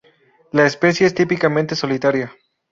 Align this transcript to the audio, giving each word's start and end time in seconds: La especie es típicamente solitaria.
La 0.51 0.65
especie 0.65 1.05
es 1.05 1.13
típicamente 1.13 1.75
solitaria. 1.75 2.35